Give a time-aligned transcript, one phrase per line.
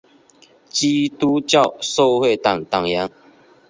[0.67, 3.11] 基督教社会党党员。